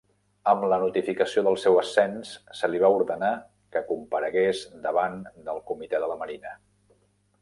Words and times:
Amb 0.51 0.63
la 0.69 0.77
notificació 0.83 1.43
del 1.47 1.57
seu 1.63 1.77
ascens 1.81 2.31
se 2.59 2.69
li 2.71 2.81
va 2.85 2.91
ordenar 3.01 3.31
que 3.77 3.83
comparegués 3.91 4.63
davant 4.87 5.21
del 5.51 5.63
Comitè 5.73 6.01
de 6.07 6.11
la 6.15 6.19
Marina. 6.23 6.57